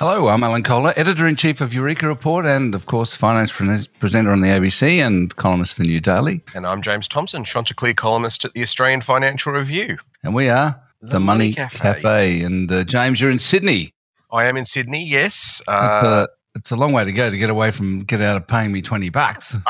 [0.00, 3.86] Hello, I'm Alan Kohler, editor in chief of Eureka Report, and of course, finance pre-
[3.98, 6.40] presenter on the ABC and columnist for New Daily.
[6.54, 9.98] And I'm James Thomson, Chanticleer columnist at the Australian Financial Review.
[10.24, 11.78] And we are the, the Money, Money Cafe.
[11.78, 12.42] Cafe.
[12.42, 13.92] And uh, James, you're in Sydney.
[14.32, 15.06] I am in Sydney.
[15.06, 15.60] Yes.
[15.68, 18.72] Uh, it's a long way to go to get away from get out of paying
[18.72, 19.54] me 20 bucks.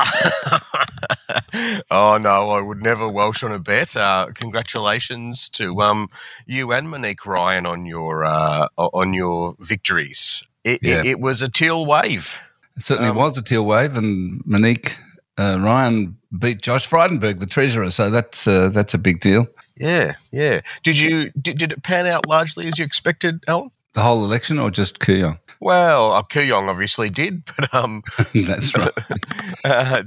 [1.91, 3.95] oh no, I would never welsh on a bet.
[3.95, 6.09] Uh, congratulations to um,
[6.45, 10.43] you and Monique Ryan on your uh, on your victories.
[10.63, 10.99] It, yeah.
[10.99, 12.39] it, it, was a teal wave.
[12.77, 14.95] It certainly um, was a teal wave, and Monique
[15.37, 17.89] uh, Ryan beat Josh Frydenberg, the treasurer.
[17.91, 19.47] So that's uh, that's a big deal.
[19.75, 20.61] Yeah, yeah.
[20.83, 23.71] Did you did, did it pan out largely as you expected, Alan?
[23.93, 25.39] The whole election, or just Kooyong?
[25.59, 28.91] Well, uh, Kooyong obviously did, but um, that's right.
[29.65, 30.03] uh,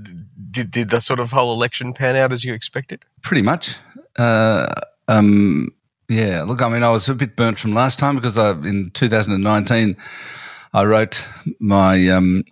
[0.51, 3.05] did did the sort of whole election pan out as you expected?
[3.23, 3.77] Pretty much.
[4.19, 4.67] Uh,
[5.09, 5.69] um,
[6.09, 6.43] yeah.
[6.43, 9.97] Look, I mean, I was a bit burnt from last time because I, in 2019
[10.75, 11.27] I wrote
[11.61, 12.43] my um,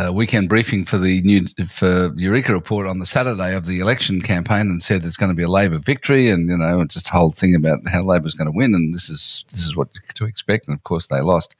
[0.00, 4.20] uh, weekend briefing for the new for Eureka report on the Saturday of the election
[4.20, 7.12] campaign and said it's going to be a Labor victory and you know just a
[7.12, 10.24] whole thing about how Labor's going to win and this is this is what to
[10.24, 11.56] expect and of course they lost.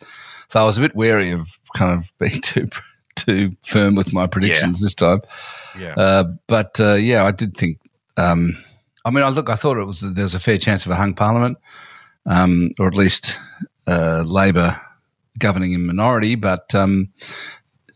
[0.48, 2.68] So I was a bit wary of kind of being too
[3.16, 4.84] too firm with my predictions yeah.
[4.84, 5.20] this time.
[5.78, 5.94] Yeah.
[5.96, 7.78] Uh, but uh, yeah, I did think.
[8.16, 8.56] Um,
[9.04, 9.50] I mean, I look.
[9.50, 11.58] I thought it was there was a fair chance of a hung parliament,
[12.26, 13.36] um, or at least
[13.86, 14.80] uh, Labor
[15.38, 16.34] governing in minority.
[16.34, 17.08] But um,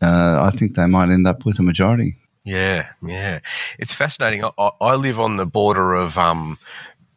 [0.05, 2.17] uh, I think they might end up with a majority.
[2.43, 3.39] Yeah, yeah,
[3.79, 4.43] it's fascinating.
[4.43, 6.59] I, I live on the border of um,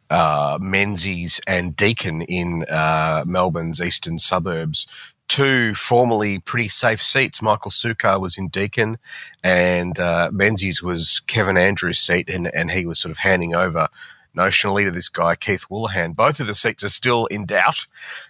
[0.09, 4.87] uh, Menzies and Deakin in uh, Melbourne's eastern suburbs,
[5.27, 7.43] two formerly pretty safe seats.
[7.43, 8.97] Michael Sukkar was in Deakin,
[9.43, 13.87] and uh, Menzies was Kevin Andrews' seat, and, and he was sort of handing over
[14.35, 16.15] notionally to this guy Keith Wolahan.
[16.15, 17.85] Both of the seats are still in doubt.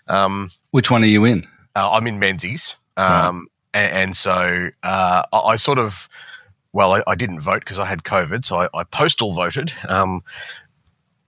[0.08, 1.46] Um, Which one are you in?
[1.76, 3.48] Uh, I'm in Menzies, um, right.
[3.74, 6.08] And, and, so uh, I, I, sort of.
[6.72, 9.74] Well, I, I didn't vote because I had COVID, so I, I postal voted.
[9.88, 10.22] Um,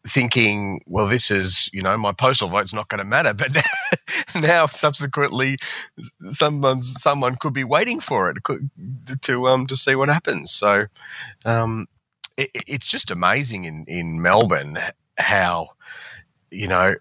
[0.05, 3.33] thinking, well, this is, you know, my postal vote's not going to matter.
[3.33, 3.55] But
[4.35, 5.57] now, subsequently,
[6.31, 8.37] someone someone could be waiting for it
[9.21, 10.51] to um to see what happens.
[10.51, 10.85] So,
[11.45, 11.87] um,
[12.37, 14.77] it, it's just amazing in in Melbourne
[15.17, 15.69] how,
[16.49, 16.95] you know,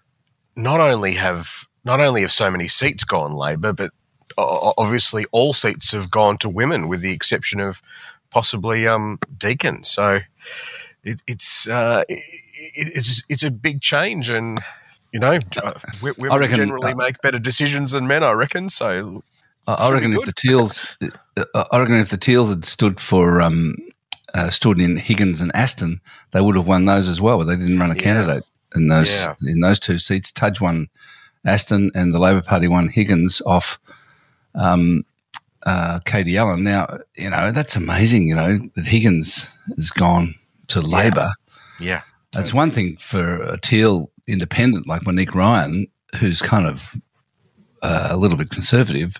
[0.55, 3.91] not only have not only have so many seats gone Labor, but
[4.37, 7.81] obviously all seats have gone to women, with the exception of
[8.29, 9.83] possibly um, Deakin.
[9.83, 10.21] So
[11.03, 12.23] it, it's uh, it,
[12.73, 14.59] it's it's a big change, and
[15.11, 18.23] you know, uh, women reckon, generally uh, make better decisions than men.
[18.23, 18.69] I reckon.
[18.69, 19.23] So
[19.67, 20.97] I, I reckon if the Teals,
[21.37, 23.75] uh, I reckon if the Teals had stood for um,
[24.33, 27.37] uh, stood in Higgins and Aston, they would have won those as well.
[27.37, 28.01] But they didn't run a yeah.
[28.01, 28.43] candidate
[28.75, 29.35] in those yeah.
[29.45, 30.31] in those two seats.
[30.31, 30.87] Tudge won
[31.45, 33.79] Aston, and the Labor Party won Higgins off.
[34.55, 35.05] Um,
[35.65, 36.63] uh, Katie Allen.
[36.63, 40.35] Now, you know, that's amazing, you know, that Higgins has gone
[40.67, 41.31] to Labor.
[41.79, 42.01] Yeah.
[42.33, 42.41] yeah.
[42.41, 46.95] It's one thing for a teal independent like Monique Ryan, who's kind of
[47.81, 49.17] uh, a little bit conservative.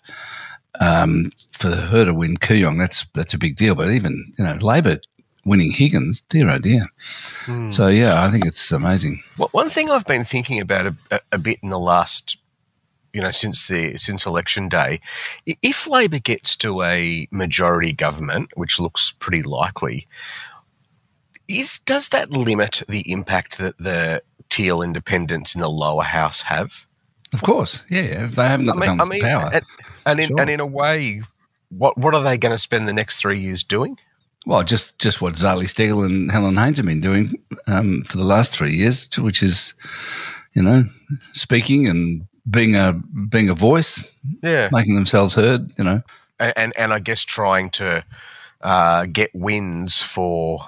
[0.80, 3.76] Um, for her to win Kooyong, that's that's a big deal.
[3.76, 4.98] But even you know Labor
[5.46, 6.88] winning Higgins, dear oh dear.
[7.46, 7.74] Mm.
[7.74, 9.22] So yeah, I think it's amazing.
[9.38, 12.41] Well, one thing I've been thinking about a, a, bit in the last,
[13.14, 15.02] you know, since the since election day,
[15.46, 20.08] if Labor gets to a majority government, which looks pretty likely,
[21.48, 26.88] is does that limit the impact that the teal independents in the lower house have?
[27.34, 28.26] Of course, yeah.
[28.26, 29.66] If they haven't got I mean, the I mean, power, and,
[30.06, 30.42] and in, sure.
[30.42, 31.22] and in a way,
[31.70, 33.98] what what are they going to spend the next three years doing?
[34.46, 37.34] Well, just just what Zali Steggall and Helen Haines have been doing
[37.68, 39.74] um, for the last three years, which is,
[40.54, 40.84] you know,
[41.34, 42.94] speaking and being a
[43.30, 44.04] being a voice,
[44.42, 46.02] yeah, making themselves heard, you know,
[46.40, 48.04] and and, and I guess trying to
[48.62, 50.68] uh, get wins for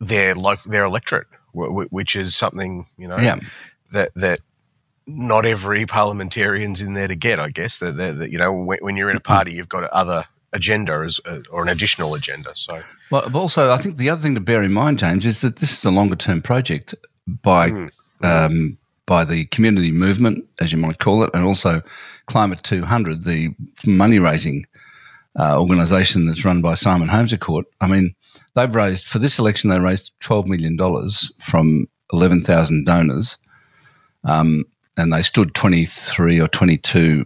[0.00, 3.38] their lo- their electorate, which is something you know yeah.
[3.92, 4.40] that that
[5.06, 7.38] not every parliamentarian's in there to get.
[7.38, 10.24] I guess that, that, you know when, when, you're in a party, you've got other
[10.52, 12.50] agenda as uh, or an additional agenda.
[12.54, 15.56] So, well, also I think the other thing to bear in mind, James, is that
[15.56, 16.94] this is a longer term project
[17.26, 17.90] by mm.
[18.22, 21.80] um, by the community movement, as you might call it, and also
[22.26, 23.54] Climate 200, the
[23.86, 24.66] money raising
[25.38, 27.66] uh, organisation that's run by Simon Holmes-A-Court.
[27.80, 28.14] I mean,
[28.54, 29.70] they've raised for this election.
[29.70, 33.38] They raised twelve million dollars from eleven thousand donors,
[34.24, 34.64] um,
[34.96, 37.24] and they stood twenty three or twenty two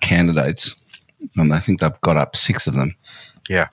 [0.00, 0.76] candidates,
[1.36, 2.94] and I think they've got up six of them.
[3.48, 3.68] Yeah,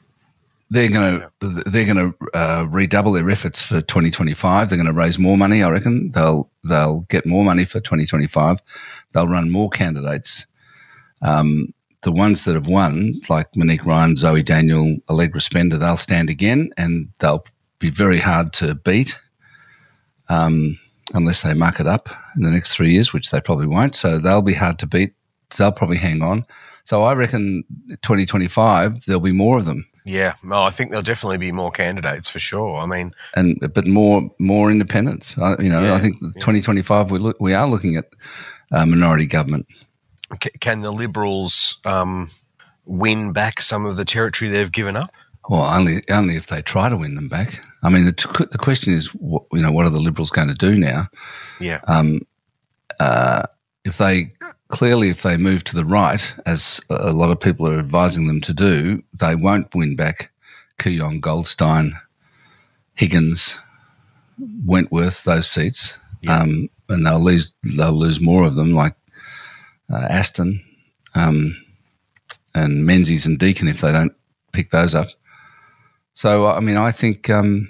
[0.69, 4.69] they're going to they're going to uh, redouble their efforts for 2025.
[4.69, 5.61] They're going to raise more money.
[5.61, 8.59] I reckon they'll they'll get more money for 2025.
[9.11, 10.45] They'll run more candidates.
[11.21, 16.29] Um, the ones that have won, like Monique Ryan, Zoe Daniel, Allegra Spender, they'll stand
[16.29, 17.45] again and they'll
[17.79, 19.17] be very hard to beat
[20.29, 20.77] um,
[21.13, 23.95] unless they muck it up in the next three years, which they probably won't.
[23.95, 25.13] So they'll be hard to beat.
[25.57, 26.45] They'll probably hang on.
[26.83, 27.63] So I reckon
[28.01, 29.85] 2025, there'll be more of them.
[30.05, 32.77] Yeah, well, I think there'll definitely be more candidates for sure.
[32.77, 35.37] I mean, and but more more independents.
[35.37, 36.29] I, you know, yeah, I think yeah.
[36.35, 38.05] 2025 we look, we are looking at
[38.71, 39.65] uh, minority government.
[40.41, 42.29] C- can the Liberals um,
[42.85, 45.11] win back some of the territory they've given up?
[45.49, 47.63] Well, only only if they try to win them back.
[47.83, 50.53] I mean, the, the question is, what, you know, what are the Liberals going to
[50.53, 51.07] do now?
[51.59, 51.81] Yeah.
[51.87, 52.21] Um,
[52.99, 53.43] uh,
[53.83, 54.31] if they
[54.73, 58.41] clearly, if they move to the right, as a lot of people are advising them
[58.41, 60.31] to do, they won't win back
[60.79, 61.93] Kooyong, Goldstein,
[62.95, 63.59] Higgins,
[64.65, 66.39] Wentworth, those seats, yeah.
[66.39, 68.95] um, and they'll lose they'll lose more of them, like
[69.93, 70.59] uh, Aston
[71.13, 71.55] um,
[72.55, 74.13] and Menzies and Deakin, if they don't
[74.53, 75.09] pick those up.
[76.15, 77.69] So, I mean, I think um,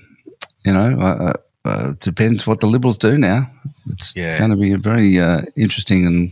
[0.63, 1.33] you know, uh,
[1.65, 3.49] uh, depends what the Liberals do now.
[3.89, 4.37] It's yeah.
[4.37, 6.31] going to be a very uh, interesting and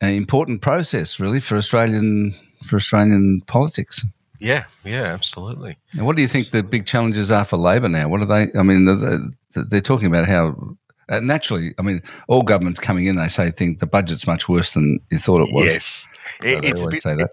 [0.00, 2.34] important process, really, for Australian
[2.66, 4.04] for Australian politics.
[4.40, 5.76] Yeah, yeah, absolutely.
[5.92, 8.08] And what do you think the big challenges are for Labor now?
[8.08, 8.48] What are they?
[8.58, 10.76] I mean, they're, they're talking about how
[11.08, 14.74] uh, naturally, I mean, all governments coming in, they say think the budget's much worse
[14.74, 15.64] than you thought it was.
[15.64, 16.08] Yes,
[16.42, 17.04] it, it's a bit.
[17.04, 17.30] It,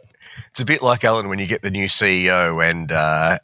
[0.49, 3.39] it's a bit like Alan when you get the new CEO and uh,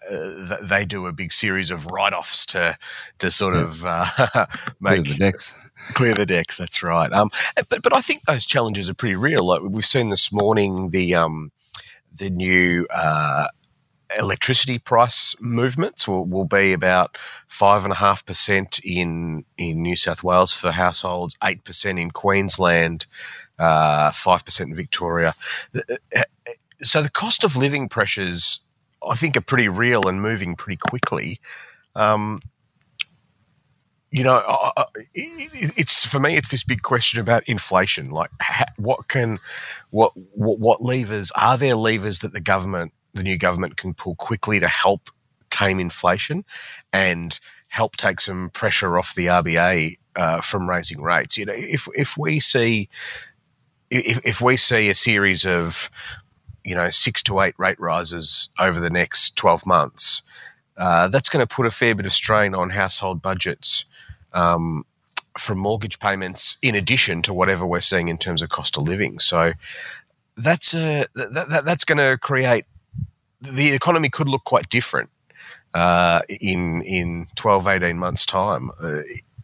[0.61, 2.77] they do a big series of write-offs to
[3.19, 3.61] to sort yeah.
[3.61, 4.45] of uh,
[4.79, 5.53] make the decks.
[5.93, 6.57] Clear the decks.
[6.57, 7.11] That's right.
[7.11, 7.29] Um,
[7.69, 9.45] but but I think those challenges are pretty real.
[9.45, 11.51] Like we've seen this morning, the um,
[12.13, 13.47] the new uh,
[14.19, 17.17] electricity price movements will, will be about
[17.47, 22.11] five and a half percent in in New South Wales for households, eight percent in
[22.11, 23.05] Queensland,
[23.59, 25.33] uh, five uh, percent in Victoria.
[25.75, 26.21] Uh,
[26.81, 28.61] so the cost of living pressures,
[29.07, 31.39] I think, are pretty real and moving pretty quickly.
[31.95, 32.41] Um,
[34.11, 34.43] you know,
[35.13, 36.35] it's for me.
[36.35, 38.11] It's this big question about inflation.
[38.11, 38.29] Like,
[38.77, 39.39] what can,
[39.89, 41.75] what, what, what levers are there?
[41.75, 45.09] Levers that the government, the new government, can pull quickly to help
[45.49, 46.43] tame inflation
[46.91, 51.37] and help take some pressure off the RBA uh, from raising rates.
[51.37, 52.89] You know, if if we see
[53.89, 55.89] if, if we see a series of
[56.65, 60.21] you know six to eight rate rises over the next 12 months,
[60.75, 63.85] uh, that's going to put a fair bit of strain on household budgets
[64.33, 64.85] um,
[65.37, 69.19] from mortgage payments, in addition to whatever we're seeing in terms of cost of living.
[69.19, 69.53] So
[70.37, 72.65] that's a that, that, that's going to create
[73.41, 75.09] the economy could look quite different
[75.73, 78.71] uh, in in 12, 18 months' time.
[78.79, 79.01] Uh,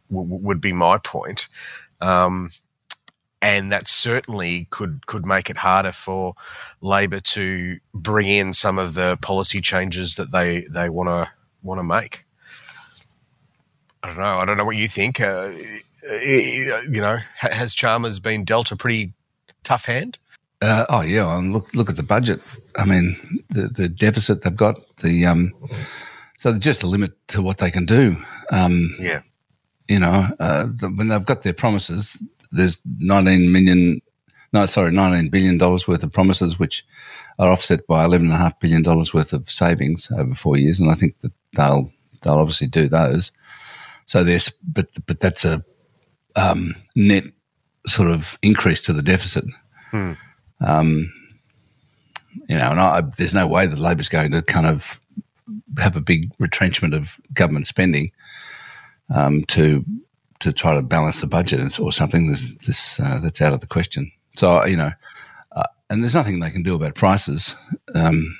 [0.09, 1.47] w- would be my point.
[2.01, 2.51] Um,
[3.41, 6.33] and that certainly could could make it harder for
[6.81, 11.29] Labor to bring in some of the policy changes that they they want to
[11.61, 12.25] want to make.
[14.07, 14.39] I don't know.
[14.39, 15.19] I don't know what you think.
[15.19, 15.51] Uh,
[16.23, 19.11] you know, has Chalmers been dealt a pretty
[19.63, 20.17] tough hand?
[20.61, 22.39] Uh, oh yeah, and look look at the budget.
[22.77, 23.17] I mean,
[23.49, 24.79] the the deficit they've got.
[24.97, 25.53] The um,
[26.37, 28.15] so there's just a limit to what they can do.
[28.51, 29.23] Um, yeah,
[29.89, 34.01] you know, uh, when they've got their promises, there's 19 million,
[34.53, 36.85] no, sorry, 19 billion dollars worth of promises, which
[37.39, 41.19] are offset by 11.5 billion dollars worth of savings over four years, and I think
[41.19, 41.91] that they'll
[42.21, 43.33] they'll obviously do those.
[44.07, 45.63] So there's, but but that's a
[46.35, 47.25] um, net
[47.85, 49.45] sort of increase to the deficit.
[49.91, 50.13] Hmm.
[50.65, 51.13] Um,
[52.49, 54.99] you know, and I, there's no way that Labor's going to kind of
[55.77, 58.11] have a big retrenchment of government spending
[59.13, 59.85] um, to
[60.39, 62.27] to try to balance the budget or something.
[62.27, 64.11] This, this uh, that's out of the question.
[64.35, 64.91] So you know,
[65.51, 67.55] uh, and there's nothing they can do about prices.
[67.93, 68.37] Um,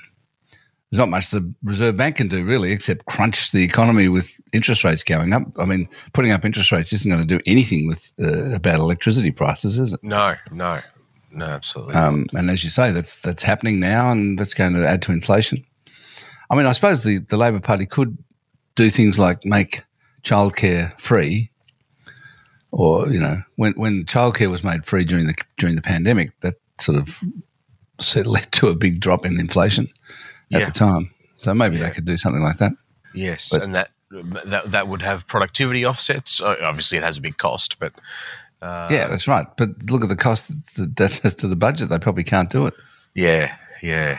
[0.90, 4.84] there's not much the Reserve Bank can do really, except crunch the economy with interest
[4.84, 5.42] rates going up.
[5.58, 9.30] I mean, putting up interest rates isn't going to do anything with uh, about electricity
[9.30, 10.00] prices, is it?
[10.02, 10.80] No, no,
[11.30, 11.94] no, absolutely.
[11.94, 15.12] Um, and as you say, that's that's happening now, and that's going to add to
[15.12, 15.62] inflation.
[16.50, 18.16] I mean, I suppose the, the Labor Party could
[18.74, 19.82] do things like make
[20.22, 21.50] childcare free
[22.70, 26.54] or you know, when when childcare was made free during the during the pandemic, that
[26.80, 27.20] sort of
[28.26, 29.88] led to a big drop in inflation
[30.52, 30.66] at yeah.
[30.66, 31.10] the time.
[31.36, 31.84] So maybe yeah.
[31.84, 32.72] they could do something like that.
[33.14, 36.40] Yes, but, and that that that would have productivity offsets.
[36.40, 37.92] Obviously, it has a big cost, but
[38.60, 39.46] uh, yeah, that's right.
[39.56, 41.88] But look at the cost that has to the budget.
[41.88, 42.74] They probably can't do it.
[43.14, 44.18] Yeah, yeah.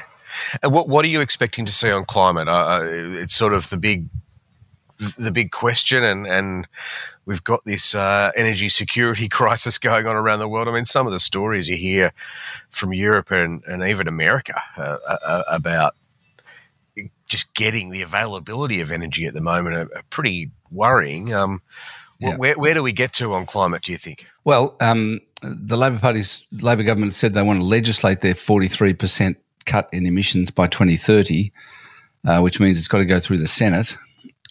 [0.64, 2.48] And what what are you expecting to see on climate?
[2.48, 4.10] Uh, it's sort of the big
[5.18, 6.68] the big question, and and
[7.26, 10.68] we've got this uh, energy security crisis going on around the world.
[10.68, 12.14] I mean, some of the stories you hear
[12.70, 15.96] from Europe and, and even America uh, uh about
[17.30, 21.34] just getting the availability of energy at the moment are, are pretty worrying.
[21.34, 21.62] Um,
[22.20, 22.36] yeah.
[22.36, 24.28] where, where do we get to on climate, do you think?
[24.44, 29.88] Well, um, the Labor Party's Labor government said they want to legislate their 43% cut
[29.94, 31.54] in emissions by 2030,
[32.28, 33.96] uh, which means it's got to go through the Senate.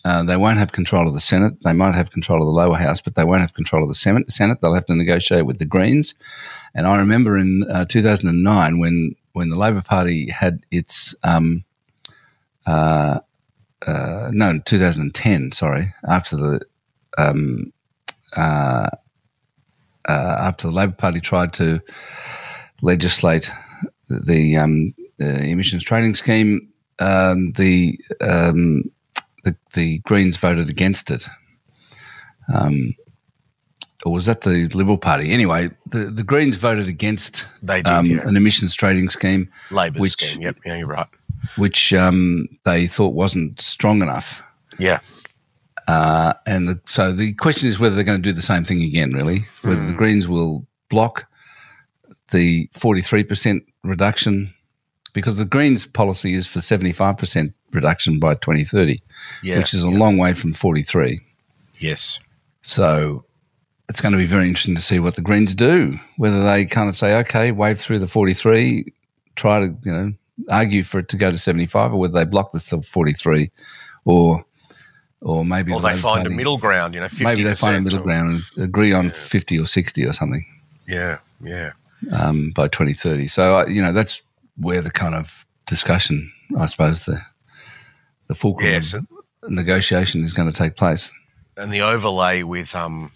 [0.05, 1.55] Uh, they won't have control of the Senate.
[1.65, 3.95] They might have control of the lower house, but they won't have control of the
[3.95, 4.31] Senate.
[4.31, 6.15] Senate they'll have to negotiate with the Greens.
[6.75, 11.65] And I remember in uh, 2009 when when the Labor Party had its um,
[12.69, 13.19] uh,
[13.87, 16.61] uh no 2010 sorry after the
[17.17, 17.73] um,
[18.37, 18.89] uh,
[20.09, 21.81] uh, after the Labor Party tried to
[22.83, 23.51] legislate
[24.09, 28.91] the, um, the emissions trading scheme, um, the, um,
[29.45, 31.27] the, the Greens voted against it.
[32.53, 32.95] Um,
[34.07, 35.31] or was that the Liberal Party?
[35.31, 38.27] Anyway, the, the Greens voted against they did, um, yeah.
[38.27, 39.51] an emissions trading scheme.
[40.01, 41.09] Which, scheme, yep, yeah, you're right.
[41.57, 44.43] Which um, they thought wasn't strong enough.
[44.79, 45.01] Yeah.
[45.87, 48.83] Uh, and the, so the question is whether they're going to do the same thing
[48.83, 49.87] again, really, whether mm.
[49.89, 49.95] the.
[49.95, 51.27] Greens will block
[52.31, 54.53] the 43% reduction
[55.15, 59.01] because the Greens policy is for 75% reduction by 2030,
[59.43, 59.99] yeah, which is a yeah.
[59.99, 61.21] long way from 43.
[61.79, 62.21] Yes.
[62.63, 63.25] So
[63.89, 66.89] it's going to be very interesting to see what the Greens do, whether they kind
[66.89, 68.93] of say, okay, wave through the 43,
[69.37, 70.13] try to, you know,
[70.51, 73.51] argue for it to go to 75, or whether they block this to 43
[74.05, 74.45] or
[75.21, 76.95] or maybe or they find a middle ground.
[76.95, 79.11] You know, maybe they find a middle or, ground and agree on yeah.
[79.11, 80.45] fifty or sixty or something.
[80.87, 81.73] Yeah, yeah.
[82.13, 84.23] Um, by twenty thirty, so uh, you know that's
[84.57, 87.21] where the kind of discussion, I suppose, the
[88.29, 88.95] the full yes.
[89.49, 91.13] negotiation is going to take place.
[91.57, 93.11] And the overlay with um,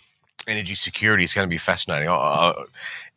[0.49, 2.09] energy security is going to be fascinating.
[2.09, 2.65] I, I,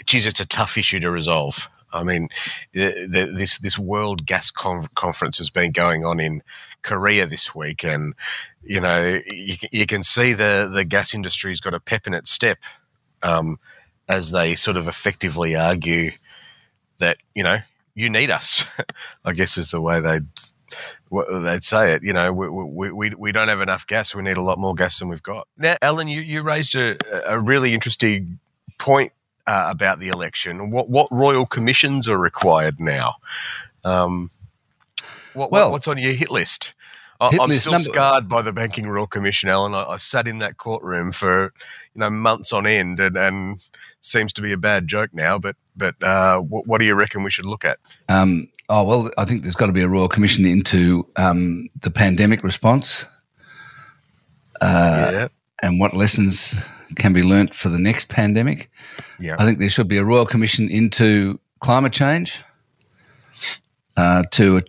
[0.06, 1.70] geez, it's a tough issue to resolve.
[1.96, 2.30] I mean,
[2.74, 6.44] the, the, this this World Gas Conference has been going on in
[6.82, 8.14] Korea this week, and
[8.64, 12.32] you know you, you can see the the gas industry's got a pep in its
[12.32, 12.60] step
[13.24, 13.60] um,
[14.08, 16.12] as they sort of effectively argue
[17.00, 17.60] that you know
[17.96, 18.66] you need us.
[19.25, 20.28] I guess is the way they'd
[21.44, 22.04] they'd say it.
[22.04, 24.14] You know, we, we, we, we don't have enough gas.
[24.14, 25.48] We need a lot more gas than we've got.
[25.58, 28.40] Now, Alan, you, you raised a, a really interesting
[28.78, 29.14] point
[29.48, 30.72] uh, about the election.
[30.72, 33.16] What what royal commissions are required now?
[33.84, 34.32] Um,
[35.34, 36.74] what, well, what's on your hit list?
[37.20, 39.74] I, am still number- scarred by the Banking Royal Commission, Alan.
[39.74, 41.54] I, I, sat in that courtroom for
[41.94, 43.70] you know months on end, and, and
[44.02, 45.38] seems to be a bad joke now.
[45.38, 47.80] But but uh, what, what, do you reckon we should look at?
[48.10, 51.92] Um, oh well, I think there's got to be a Royal Commission into um, the
[51.92, 53.06] pandemic response.
[54.60, 55.28] Uh, yeah.
[55.62, 56.60] And what lessons
[56.96, 58.70] can be learnt for the next pandemic?
[59.20, 59.36] Yeah.
[59.39, 62.42] I think there should be a Royal Commission into climate change
[63.98, 64.62] uh, to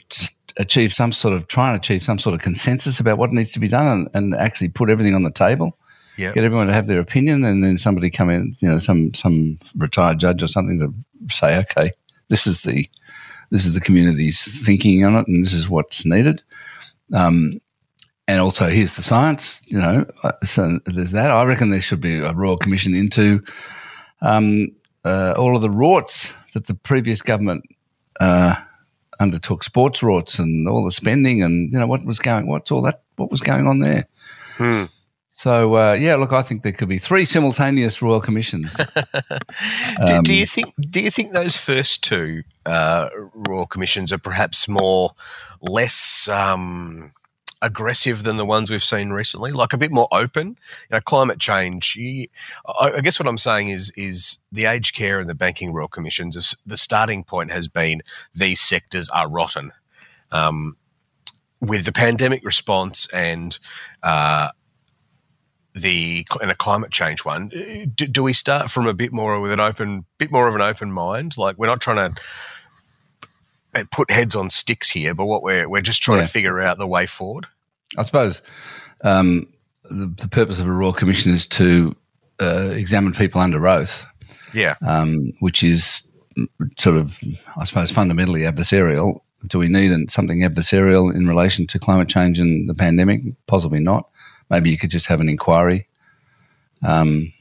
[0.57, 3.61] achieve some sort of try and achieve some sort of consensus about what needs to
[3.61, 5.77] be done and, and actually put everything on the table.
[6.17, 6.35] Yep.
[6.35, 9.59] Get everyone to have their opinion, and then somebody come in, you know, some some
[9.77, 11.91] retired judge or something to say, okay,
[12.29, 12.89] this is the
[13.51, 16.43] this is the community's thinking on it, and this is what's needed.
[17.13, 17.61] Um,
[18.29, 19.63] and also, here's the science.
[19.67, 21.31] You know, uh, so there's that.
[21.31, 23.43] I reckon there should be a royal commission into
[24.21, 24.69] um,
[25.05, 27.65] uh, all of the rorts that the previous government
[28.21, 28.57] uh,
[29.21, 32.83] undertook sports rorts and all the spending and you know what was going what's all
[32.83, 34.07] that what was going on there.
[34.57, 34.85] Hmm.
[35.31, 38.81] So uh, yeah, look, I think there could be three simultaneous royal commissions.
[38.81, 40.73] um, do, do, you think?
[40.81, 45.11] Do you think those first two uh, royal commissions are perhaps more
[45.61, 47.13] less um,
[47.67, 50.57] aggressive than the ones we've seen recently, like a bit more open.
[50.89, 51.97] You know, climate change.
[51.97, 52.29] You,
[52.67, 55.89] I, I, guess what I'm saying is is the aged care and the banking royal
[55.89, 56.57] commissions.
[56.65, 59.73] The starting point has been these sectors are rotten.
[60.31, 60.77] Um,
[61.61, 63.59] with the pandemic response and
[64.03, 64.51] uh,
[65.75, 69.53] the and a climate change one, do, do, we start from a bit more with
[69.53, 71.37] an open, bit more of an open mind?
[71.37, 72.21] Like we're not trying to
[73.91, 76.27] put heads on sticks here, but what we're we're just trying yeah.
[76.27, 77.47] to figure out the way forward.
[77.97, 78.43] I suppose
[79.03, 79.47] um,
[79.85, 81.95] the, the, purpose of a royal commission is to
[82.41, 84.07] uh, examine people under oath.
[84.55, 86.07] Yeah, um, which is
[86.79, 87.19] sort of,
[87.57, 89.21] I suppose, fundamentally adversarial.
[89.47, 93.23] Do we need something adversarial in relation to climate change and the pandemic?
[93.47, 94.09] Possibly not.
[94.51, 95.89] Maybe you could just have an inquiry
[96.87, 97.33] um,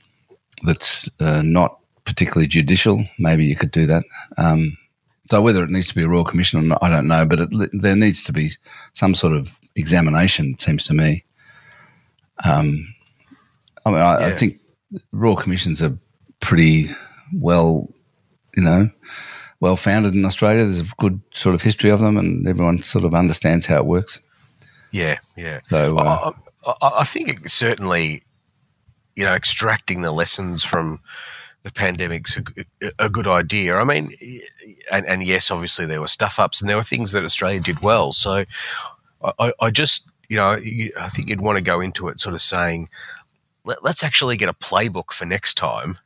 [0.64, 3.04] that's uh, not particularly judicial.
[3.20, 4.04] Maybe you could do that.
[4.38, 4.78] Um,
[5.29, 7.39] so whether it needs to be a royal commission or not, I don't know, but
[7.39, 8.50] it, there needs to be
[8.94, 10.51] some sort of examination.
[10.51, 11.24] It seems to me.
[12.44, 12.94] Um,
[13.86, 14.60] I mean, I, I think
[15.12, 15.98] royal commissions are
[16.41, 16.89] pretty
[17.34, 17.88] well,
[18.55, 18.89] you know,
[19.60, 20.63] well founded in Australia.
[20.63, 23.86] There's a good sort of history of them, and everyone sort of understands how it
[23.86, 24.20] works.
[24.91, 25.60] Yeah, yeah.
[25.63, 26.32] So, uh,
[26.65, 28.22] I, I, I think it certainly,
[29.15, 31.00] you know, extracting the lessons from
[31.65, 32.38] the pandemic's
[33.00, 33.75] a good idea.
[33.75, 34.15] I mean,
[34.91, 37.81] and, and yes, obviously there were stuff ups and there were things that Australia did
[37.81, 38.13] well.
[38.13, 38.45] So
[39.39, 42.41] I, I- just, you know, I think you'd want to go into it sort of
[42.41, 42.88] saying,
[43.63, 45.98] Let, let's actually get a playbook for next time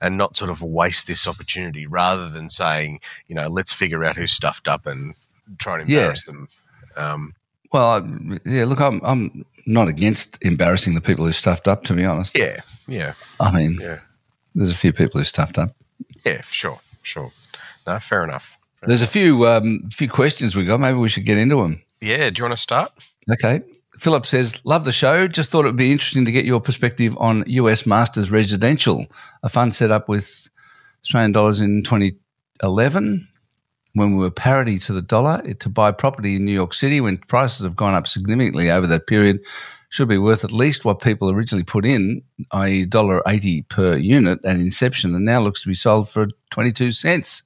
[0.00, 4.16] and not sort of waste this opportunity rather than saying, you know, let's figure out
[4.16, 5.14] who's stuffed up and
[5.58, 5.82] try Yeah.
[5.82, 6.48] embarrass them.
[6.96, 7.34] Um,
[7.72, 8.64] well, I, yeah.
[8.64, 11.84] Look, I'm I'm not against embarrassing the people who stuffed up.
[11.84, 13.14] To be honest, yeah, yeah.
[13.40, 13.98] I mean, Yeah.
[14.54, 15.74] There's a few people who stuffed up.
[16.24, 17.30] Yeah, sure, sure.
[17.86, 18.58] No, fair enough.
[18.82, 20.80] There's a few um, few questions we got.
[20.80, 21.82] Maybe we should get into them.
[22.00, 22.92] Yeah, do you want to start?
[23.30, 23.62] Okay.
[23.98, 25.26] Philip says, Love the show.
[25.26, 29.06] Just thought it would be interesting to get your perspective on US Masters Residential,
[29.42, 30.48] a fund set up with
[31.02, 33.28] Australian dollars in 2011
[33.94, 37.16] when we were parity to the dollar to buy property in New York City when
[37.16, 39.40] prices have gone up significantly over that period.
[39.94, 42.20] Should be worth at least what people originally put in,
[42.50, 47.44] i.e., $1.80 per unit at inception, and now looks to be sold for 22 cents.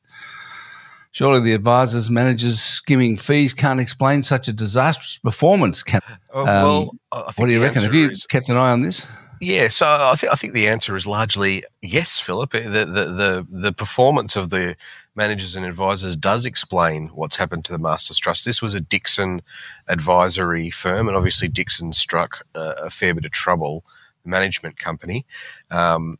[1.12, 5.82] Surely the advisors, managers skimming fees can't explain such a disastrous performance.
[5.82, 6.00] Can,
[6.32, 7.82] Oh, Um, well, I I think what do you reckon?
[7.82, 9.06] Have you is- kept an eye on this?
[9.42, 12.52] yeah, so I think I think the answer is largely yes, Philip.
[12.52, 14.74] The, the the the performance of the
[15.18, 18.44] managers and advisors does explain what's happened to the Masters Trust.
[18.44, 19.42] This was a Dixon
[19.88, 23.84] advisory firm, and obviously Dixon struck a, a fair bit of trouble.
[24.22, 25.26] The management company.
[25.70, 26.18] Um,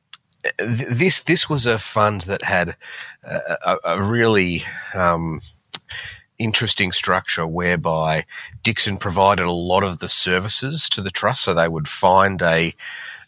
[0.58, 2.76] th- this this was a fund that had
[3.22, 4.62] a, a, really
[4.94, 5.40] um,
[6.38, 8.24] interesting structure whereby
[8.62, 11.42] Dixon provided a lot of the services to the trust.
[11.42, 12.74] So they would find a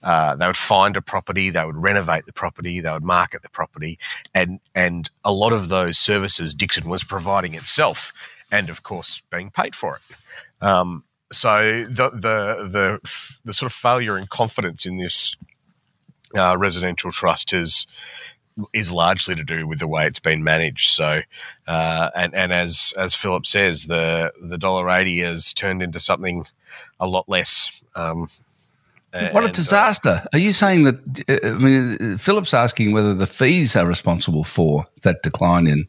[0.03, 3.51] uh, they would find a property, they would renovate the property, they would market the
[3.51, 3.99] property,
[4.35, 8.13] and and a lot of those services Dixon was providing itself,
[8.51, 10.65] and of course being paid for it.
[10.67, 15.37] Um, so the the the the sort of failure in confidence in this
[16.37, 17.87] uh, residential trust is
[18.73, 20.93] is largely to do with the way it's been managed.
[20.93, 21.21] So,
[21.67, 26.45] uh, and and as as Philip says, the the dollar eighty has turned into something
[26.99, 27.83] a lot less.
[27.95, 28.29] Um,
[29.13, 30.23] What a uh, disaster!
[30.33, 30.97] Are you saying that?
[31.29, 35.87] uh, I mean, uh, Philip's asking whether the fees are responsible for that decline in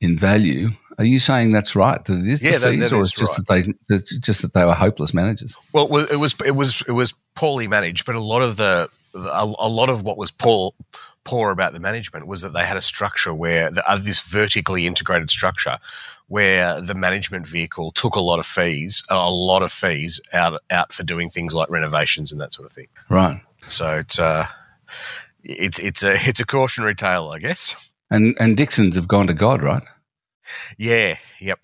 [0.00, 0.68] in value.
[0.98, 2.02] Are you saying that's right?
[2.04, 3.64] That it is Yeah, the fees, that or it's just right.
[3.64, 5.56] that they just that they were hopeless managers?
[5.72, 9.44] Well, it was- it was it was poorly managed, but a lot of the a,
[9.58, 10.72] a lot of what was poor
[11.24, 14.86] poor about the management was that they had a structure where the, uh, this vertically
[14.86, 15.78] integrated structure
[16.28, 20.92] where the management vehicle took a lot of fees, a lot of fees out out
[20.92, 22.88] for doing things like renovations and that sort of thing.
[23.08, 23.40] Right.
[23.68, 24.46] So it's uh,
[25.42, 27.90] it's it's a it's a cautionary tale, I guess.
[28.10, 29.82] And and Dixons have gone to God, right?
[30.78, 31.16] Yeah.
[31.40, 31.58] Yep.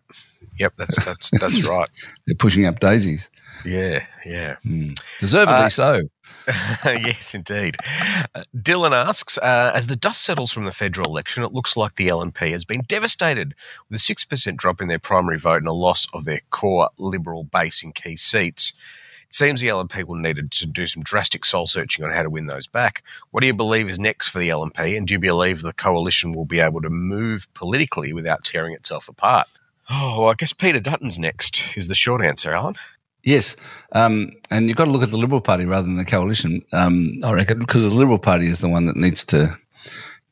[0.58, 0.72] Yep.
[0.76, 1.88] That's that's that's right.
[2.26, 3.28] They're pushing up daisies,
[3.64, 4.04] Yeah.
[4.24, 4.56] Yeah.
[5.20, 6.02] deservedly Uh, so.
[6.84, 7.76] yes, indeed.
[8.34, 11.94] Uh, Dylan asks, uh, as the dust settles from the federal election, it looks like
[11.94, 13.54] the LNP has been devastated
[13.88, 17.44] with a 6% drop in their primary vote and a loss of their core Liberal
[17.44, 18.72] base in key seats.
[19.28, 22.30] It seems the LNP will need to do some drastic soul searching on how to
[22.30, 23.02] win those back.
[23.30, 26.32] What do you believe is next for the LNP, and do you believe the coalition
[26.32, 29.48] will be able to move politically without tearing itself apart?
[29.88, 32.74] Oh, well, I guess Peter Dutton's next is the short answer, Alan.
[33.24, 33.54] Yes,
[33.92, 36.62] um, and you've got to look at the Liberal Party rather than the coalition.
[36.72, 39.56] Um, I reckon because the Liberal Party is the one that needs to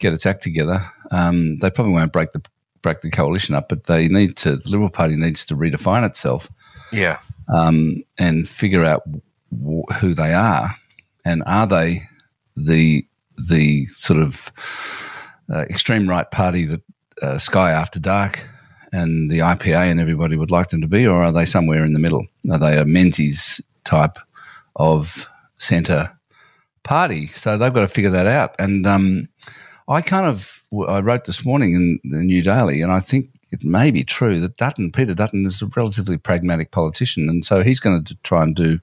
[0.01, 0.81] get its act together.
[1.13, 2.43] Um, they probably won't break the
[2.83, 4.57] break the coalition up, but they need to.
[4.57, 6.49] The Liberal Party needs to redefine itself
[6.93, 7.19] Yeah.
[7.53, 9.03] um, and figure out
[9.53, 10.71] w- who they are,
[11.25, 12.01] and are they
[12.57, 13.07] the
[13.39, 14.51] the sort of
[15.49, 16.83] uh, extreme right party that
[17.23, 18.49] uh, Sky After Dark
[18.93, 21.93] and the IPA and everybody would like them to be, or are they somewhere in
[21.93, 22.27] the middle?
[22.51, 24.19] Are they a Menzies type
[24.77, 26.19] of centre
[26.83, 27.29] party?
[27.29, 28.55] So they've got to figure that out.
[28.59, 29.29] And um,
[29.89, 33.65] I kind of I wrote this morning in the New Daily, and I think it
[33.65, 37.81] may be true that Dutton, Peter Dutton, is a relatively pragmatic politician, and so he's
[37.81, 38.79] going to try and do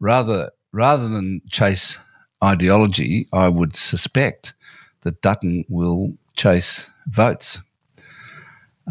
[0.00, 1.98] rather rather than chase
[2.42, 3.28] ideology.
[3.32, 4.54] I would suspect
[5.02, 7.60] that Dutton will chase votes.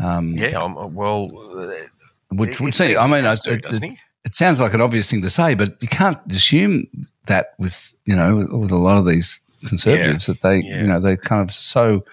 [0.02, 0.58] Um, Yeah.
[0.60, 1.28] Um, well,
[2.32, 2.98] which It- would seem.
[2.98, 3.66] I mean, it, to, it,
[4.26, 6.86] it sounds like an obvious thing to say, but you can't assume
[7.28, 10.82] that with you know with, with a lot of these conservatives that they Yeah.
[10.82, 12.04] you know they're kind of so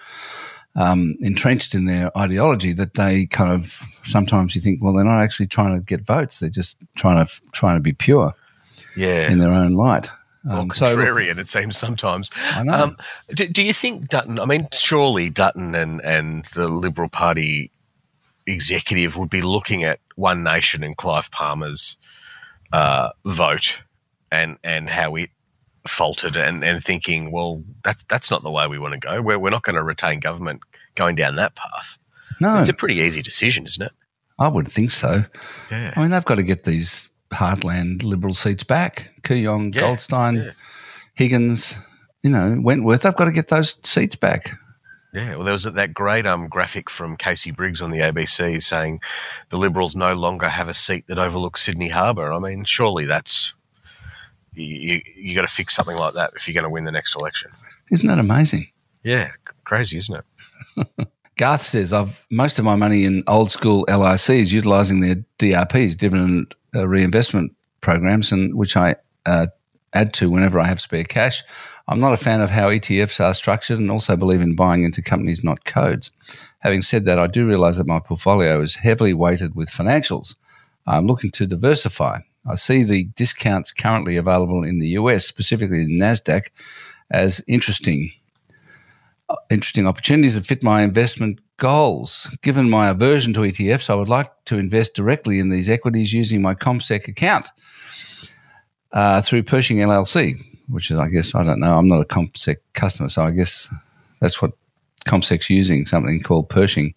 [0.75, 5.21] um, entrenched in their ideology that they kind of sometimes you think well they're not
[5.21, 8.33] actually trying to get votes they're just trying to trying to be pure.
[8.95, 9.29] Yeah.
[9.31, 9.73] in their own
[10.43, 10.53] right.
[10.53, 12.29] Well, Um, so contrarian, it seems sometimes.
[12.51, 12.73] I know.
[12.73, 12.97] Um,
[13.33, 14.39] do, do you think Dutton?
[14.39, 17.71] I mean, surely Dutton and and the Liberal Party
[18.47, 21.97] executive would be looking at One Nation and Clive Palmer's
[22.73, 23.81] uh, vote
[24.31, 25.29] and and how it
[25.87, 29.21] faltered and, and thinking, well, that's that's not the way we want to go.
[29.21, 30.61] We're we're not going to retain government
[30.95, 31.97] going down that path.
[32.39, 33.91] no, It's a pretty easy decision, isn't it?
[34.39, 35.21] I wouldn't think so.
[35.69, 35.93] Yeah.
[35.95, 39.11] I mean, they've got to get these heartland Liberal seats back.
[39.23, 40.51] Kooyong, Yeah, Goldstein, yeah.
[41.15, 41.79] Higgins,
[42.23, 43.01] you know, Wentworth.
[43.01, 44.51] They've got to get those seats back.
[45.13, 49.01] Yeah, well, there was that great um, graphic from Casey Briggs on the ABC saying
[49.49, 52.31] the Liberals no longer have a seat that overlooks Sydney Harbour.
[52.31, 53.53] I mean, surely that's
[54.53, 56.91] you, you, you got to fix something like that if you're going to win the
[56.91, 57.51] next election.
[57.91, 58.71] Isn't that amazing?
[59.03, 59.31] Yeah,
[59.65, 60.23] crazy, isn't
[60.77, 61.09] it?
[61.37, 66.55] Garth says, I've most of my money in old school LICs utilising their DRPs, dividend
[66.75, 69.47] uh, reinvestment programs, and which I uh,
[69.93, 71.43] add to whenever I have spare cash.
[71.87, 75.01] I'm not a fan of how ETFs are structured and also believe in buying into
[75.01, 76.11] companies, not codes.
[76.59, 80.35] Having said that, I do realise that my portfolio is heavily weighted with financials.
[80.87, 82.19] I'm looking to diversify.
[82.47, 86.49] I see the discounts currently available in the US, specifically in NASDAQ,
[87.09, 88.11] as interesting
[89.49, 92.27] interesting opportunities that fit my investment goals.
[92.41, 96.41] Given my aversion to ETFs, I would like to invest directly in these equities using
[96.41, 97.49] my CommSec account
[98.91, 101.77] uh, through Pershing LLC, which is, I guess, I don't know.
[101.77, 103.71] I'm not a CommSec customer, so I guess
[104.19, 104.53] that's what
[105.05, 106.95] CommSec's using, something called Pershing.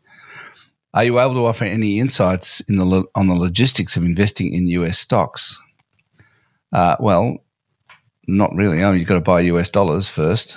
[0.95, 4.55] Are you able to offer any insights in the lo- on the logistics of investing
[4.55, 5.61] in US stocks?
[6.73, 7.37] Uh, well,
[8.27, 8.83] not really.
[8.83, 10.57] Oh, you've got to buy US dollars first,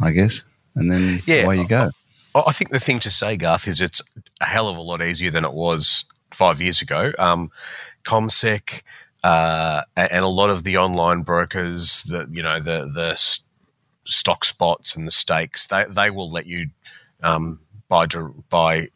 [0.00, 0.42] I guess,
[0.74, 1.44] and then Yeah.
[1.44, 1.90] away you go.
[2.34, 4.02] I think the thing to say, Garth, is it's
[4.40, 7.12] a hell of a lot easier than it was five years ago.
[7.18, 7.50] Um,
[8.04, 8.82] CommSec
[9.22, 13.16] uh, and a lot of the online brokers, the you know the the
[14.04, 16.70] stock spots and the stakes, they they will let you
[17.22, 18.06] um, buy
[18.48, 18.88] buy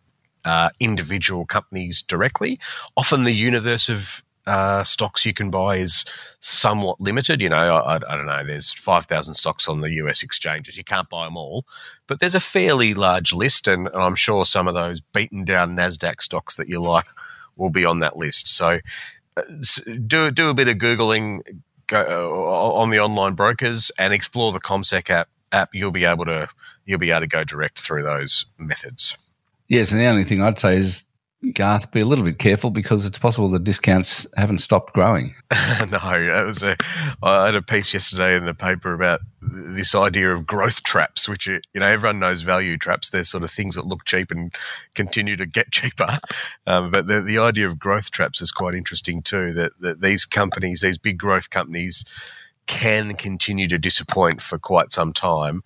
[0.45, 2.59] uh, individual companies directly.
[2.97, 6.05] Often the universe of uh, stocks you can buy is
[6.41, 7.41] somewhat limited.
[7.41, 8.45] You know, I, I don't know.
[8.45, 10.77] There's five thousand stocks on the US exchanges.
[10.77, 11.65] You can't buy them all,
[12.07, 15.77] but there's a fairly large list, and, and I'm sure some of those beaten down
[15.77, 17.07] Nasdaq stocks that you like
[17.57, 18.49] will be on that list.
[18.49, 18.81] So
[19.37, 19.43] uh,
[20.07, 21.41] do do a bit of googling
[21.87, 25.29] go, uh, on the online brokers and explore the CommSec app.
[25.53, 26.49] App you'll be able to
[26.85, 29.17] you'll be able to go direct through those methods.
[29.69, 31.05] Yes, and the only thing I'd say is,
[31.53, 35.35] Garth, be a little bit careful because it's possible the discounts haven't stopped growing.
[35.91, 36.77] no, it was a.
[37.23, 41.47] I had a piece yesterday in the paper about this idea of growth traps, which
[41.47, 43.11] you know everyone knows value traps.
[43.11, 44.55] They're sort of things that look cheap and
[44.95, 46.19] continue to get cheaper.
[46.67, 49.53] Um, but the, the idea of growth traps is quite interesting too.
[49.53, 52.05] That that these companies, these big growth companies,
[52.67, 55.63] can continue to disappoint for quite some time.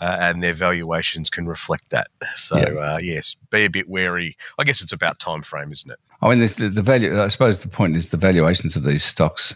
[0.00, 2.08] Uh, and their valuations can reflect that.
[2.34, 2.64] So Yeah.
[2.94, 4.36] uh, yes, be a bit wary.
[4.58, 5.98] I guess it's about time frame, isn't it?
[6.20, 7.20] I mean, the, the value.
[7.22, 9.54] I suppose the point is the valuations of these stocks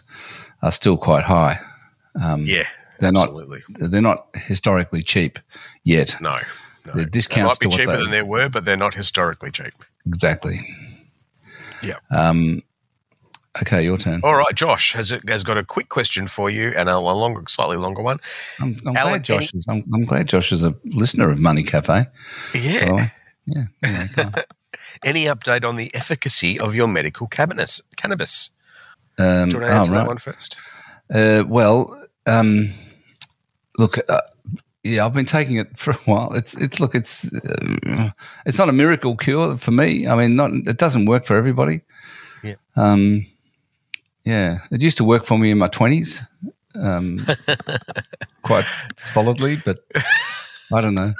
[0.61, 1.59] are still quite high.
[2.23, 2.67] Um, Yeah,
[2.99, 3.23] they're not.
[3.23, 3.59] absolutely.
[3.69, 5.39] They're not historically cheap
[5.83, 6.15] yet.
[6.21, 6.37] No,
[6.85, 6.93] no.
[6.93, 9.51] The They discounts might be to cheaper they- than they were, but they're not historically
[9.51, 9.73] cheap.
[10.05, 10.59] Exactly.
[11.83, 11.95] Yeah.
[12.09, 12.63] Um,
[13.61, 14.21] okay, your turn.
[14.23, 17.43] All right, Josh has has got a quick question for you and a, a longer,
[17.47, 18.19] slightly longer one.
[18.59, 19.65] I'm, I'm glad Josh is.
[19.67, 22.05] I'm, I'm glad Josh is a listener of Money Cafe.
[22.53, 23.09] Yeah.
[23.45, 23.63] Yeah.
[23.83, 24.33] anyway.
[25.03, 27.81] Any update on the efficacy of your medical cannabis?
[27.95, 28.49] Cannabis.
[29.19, 30.57] Um, Do you want to oh, answer that one first?
[31.13, 32.69] Uh, well, um,
[33.77, 34.21] look, uh,
[34.83, 36.33] yeah, I've been taking it for a while.
[36.33, 38.11] It's it's look, it's uh,
[38.45, 40.07] it's not a miracle cure for me.
[40.07, 41.81] I mean, not it doesn't work for everybody.
[42.43, 42.55] Yeah.
[42.75, 43.25] Um,
[44.27, 46.21] yeah, it used to work for me in my twenties,
[46.75, 47.25] um,
[48.43, 48.65] quite
[48.97, 49.77] solidly, but
[50.73, 51.13] I don't know.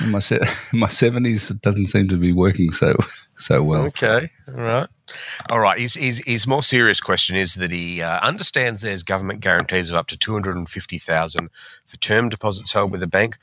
[0.00, 0.40] In my se-
[0.72, 2.96] in my seventies, it doesn't seem to be working so
[3.36, 3.82] so well.
[3.82, 4.30] Okay.
[4.48, 4.88] All right.
[5.50, 5.78] All right.
[5.78, 9.96] His, his, his more serious question is that he uh, understands there's government guarantees of
[9.96, 11.50] up to 250000
[11.86, 13.36] for term deposits held with a bank.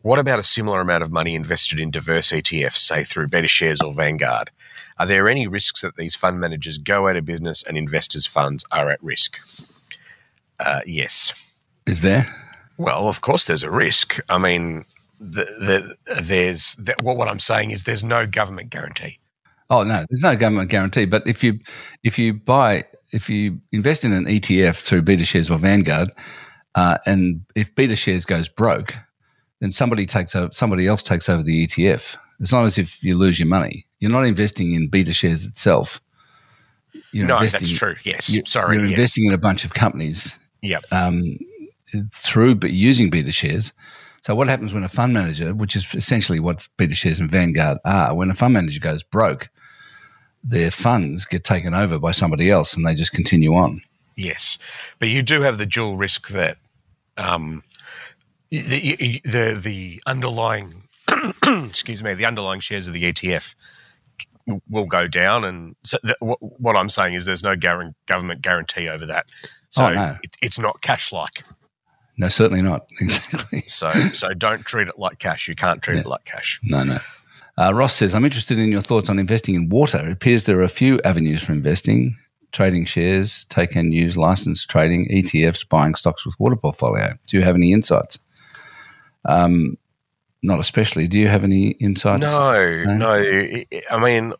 [0.00, 3.82] What about a similar amount of money invested in diverse ETFs, say through Beta Shares
[3.82, 4.50] or Vanguard?
[4.98, 8.64] Are there any risks that these fund managers go out of business and investors' funds
[8.70, 9.38] are at risk?
[10.58, 11.54] Uh, yes.
[11.86, 12.26] Is there?
[12.78, 14.18] Well, of course, there's a risk.
[14.28, 14.84] I mean,
[15.18, 19.18] the, the, there's the, what what I'm saying is there's no government guarantee.
[19.70, 21.06] Oh no, there's no government guarantee.
[21.06, 21.58] But if you
[22.04, 26.10] if you buy if you invest in an ETF through Beta Shares or Vanguard,
[26.74, 28.94] uh, and if Beta Shares goes broke,
[29.60, 30.52] then somebody takes over.
[30.52, 32.16] Somebody else takes over the ETF.
[32.40, 33.86] It's not as if you lose your money.
[34.00, 36.00] You're not investing in Beta Shares itself.
[37.12, 37.96] you're no, investing, that's true.
[38.04, 38.76] Yes, you, sorry.
[38.76, 38.98] you're yes.
[38.98, 40.84] investing in a bunch of companies Yep.
[40.92, 41.22] um,
[42.12, 43.72] through but using beta shares.
[44.22, 47.78] So what happens when a fund manager, which is essentially what beta shares and Vanguard
[47.84, 49.48] are, when a fund manager goes broke,
[50.42, 53.82] their funds get taken over by somebody else and they just continue on.
[54.16, 54.58] Yes,
[54.98, 56.56] but you do have the dual risk that
[57.16, 57.62] um,
[58.50, 60.84] the, the the underlying
[61.68, 63.54] excuse me the underlying shares of the ETF
[64.68, 68.42] will go down, and so the, what, what I'm saying is there's no guaran- government
[68.42, 69.26] guarantee over that,
[69.70, 70.16] so Oh, no.
[70.22, 71.42] it, it's not cash like.
[72.18, 72.86] No, certainly not.
[73.00, 73.62] Exactly.
[73.66, 75.48] So so don't treat it like cash.
[75.48, 76.60] You can't treat it like cash.
[76.62, 76.98] No, no.
[77.58, 79.98] Uh, Ross says, I'm interested in your thoughts on investing in water.
[80.06, 82.16] It appears there are a few avenues for investing
[82.52, 87.12] trading shares, take and use licensed trading, ETFs, buying stocks with water portfolio.
[87.28, 88.18] Do you have any insights?
[89.26, 89.76] Um,
[90.42, 91.08] not especially.
[91.08, 92.22] Do you have any insights?
[92.22, 93.12] No, No?
[93.90, 94.32] I mean,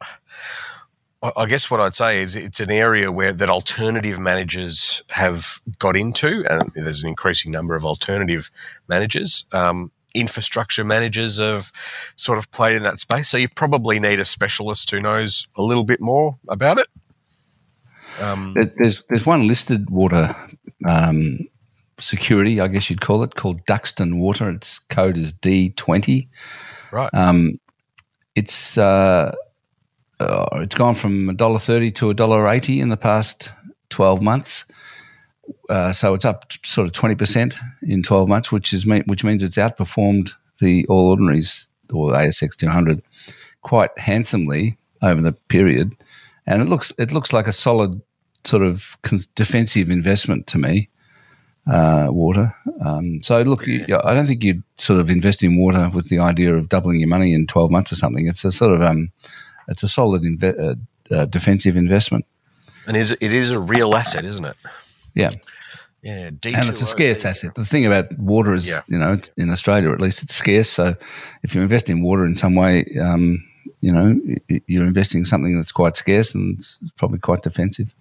[1.23, 5.61] I I guess what I'd say is it's an area where that alternative managers have
[5.79, 8.51] got into, and there's an increasing number of alternative
[8.89, 9.47] managers.
[9.53, 11.71] Um, infrastructure managers have
[12.17, 15.63] sort of played in that space, so you probably need a specialist who knows a
[15.63, 16.89] little bit more about it.
[18.21, 20.35] Um, There's there's one listed water
[20.89, 21.39] um,
[21.99, 24.51] security, I guess you'd call it, called Duxton Water.
[24.51, 26.29] Its code is D2O.
[26.93, 27.11] right.
[27.15, 27.59] Um,
[28.35, 29.35] it's uh,
[30.21, 33.51] uh, it's gone from $1.30 to $1.80 in the past
[33.91, 34.65] 12 months.
[35.69, 39.25] Uh, so it's up t- sort of 20% in 12 months, which is mean, which
[39.25, 43.03] means it's outperformed the All Ordinaries or ASX 200
[43.63, 45.93] quite handsomely over the period.
[46.47, 48.01] And it looks it looks like a solid
[48.45, 48.97] sort of
[49.35, 50.89] defensive investment to me.
[51.69, 52.53] Uh, water.
[52.85, 56.21] Um, so look, you, I don't think you'd sort of invest in water with the
[56.21, 58.29] idea of doubling your money in twelve months or something.
[58.29, 59.11] It's a sort of um,
[59.67, 60.59] it's a solid inve-
[61.11, 62.25] uh, uh, defensive investment.
[62.87, 64.57] and is it is a real asset, isn't it?
[65.15, 65.31] Yeah,
[66.03, 66.87] Yeah, and it's a D2O.
[66.87, 67.55] scarce asset.
[67.57, 68.83] The thing about water is, Yeah.
[68.87, 70.71] you know, it's, in Australia at least, it's scarce.
[70.71, 70.95] So
[71.43, 73.43] if you invest in water in some way, um,
[73.81, 74.15] you know,
[74.69, 77.93] you're investing in something that's quite scarce and it's probably quite defensive.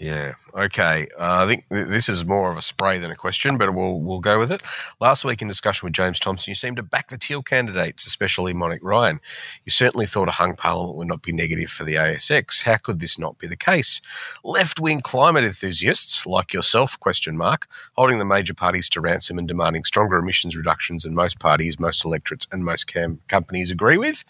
[0.00, 0.34] Yeah.
[0.54, 1.06] Okay.
[1.18, 4.00] Uh, I think th- this is more of a spray than a question, but we'll
[4.00, 4.60] we'll go with it.
[5.00, 8.52] Last week in discussion with James Thomson, you seemed to back the Teal candidates, especially
[8.54, 9.20] Monique Ryan.
[9.64, 12.64] You certainly thought a hung parliament would not be negative for the ASX.
[12.64, 14.00] How could this not be the case?
[14.42, 19.46] Left wing climate enthusiasts like yourself, question mark, holding the major parties to ransom and
[19.46, 24.24] demanding stronger emissions reductions than most parties, most electorates, and most cam- companies agree with.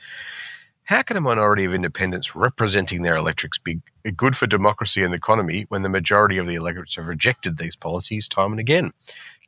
[0.84, 3.80] How can a minority of independents representing their electorates be
[4.16, 7.74] good for democracy and the economy when the majority of the electorates have rejected these
[7.74, 8.92] policies time and again?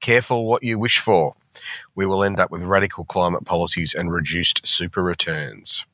[0.00, 1.34] Careful what you wish for.
[1.94, 5.84] We will end up with radical climate policies and reduced super returns.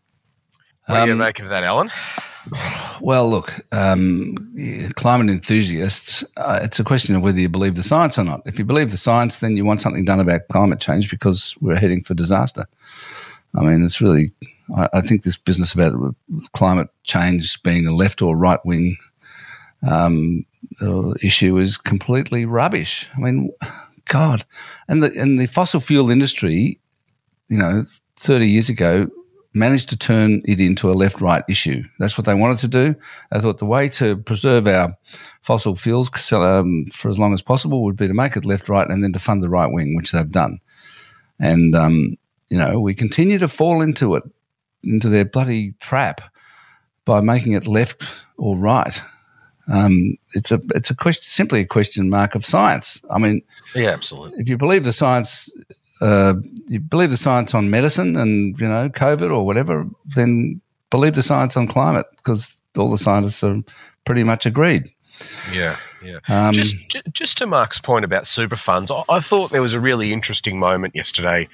[0.87, 1.90] What do you Um, make of that, Alan?
[3.00, 4.35] Well, look, um,
[4.94, 8.42] climate enthusiasts, uh, it's a question of whether you believe the science or not.
[8.46, 11.76] If you believe the science, then you want something done about climate change because we're
[11.76, 12.64] heading for disaster.
[13.57, 14.33] I mean, it's really,
[14.77, 16.14] I, I think this business about
[16.53, 18.96] climate change being a left or right wing
[19.88, 20.44] um,
[20.81, 23.09] uh, issue is completely rubbish.
[23.16, 23.51] I mean,
[24.07, 24.44] God,
[24.88, 26.81] and the and the fossil fuel industry,
[27.48, 27.85] you know,
[28.16, 29.09] thirty years ago
[29.55, 31.83] managed to turn it into a left right issue.
[31.98, 32.94] That's what they wanted to do.
[33.31, 34.96] They thought the way to preserve our
[35.42, 38.88] fossil fuels um, for as long as possible would be to make it left right
[38.88, 40.59] and then to fund the right wing, which they've done.
[41.38, 42.16] And, um,
[42.48, 44.22] you know, we continue to fall into it,
[44.85, 46.21] into their bloody trap
[47.05, 49.01] by making it left or right.
[49.73, 53.03] Um, it's a it's a question, simply a question mark of science.
[53.11, 53.42] I mean,
[53.75, 54.40] Yeah, absolutely.
[54.40, 55.51] if you believe the science,
[56.01, 56.35] uh,
[56.66, 61.23] you believe the science on medicine and you know COVID or whatever, then believe the
[61.23, 63.62] science on climate because all the scientists are
[64.05, 64.90] pretty much agreed.
[65.52, 66.18] Yeah, yeah.
[66.28, 69.74] Um, just, ju- just to Mark's point about super funds, I, I thought there was
[69.74, 71.48] a really interesting moment yesterday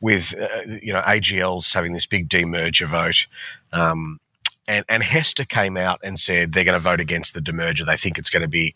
[0.00, 3.26] with uh, you know AGL's having this big demerger vote,
[3.72, 4.20] um,
[4.68, 7.86] and and HESTA came out and said they're going to vote against the demerger.
[7.86, 8.74] They think it's going to be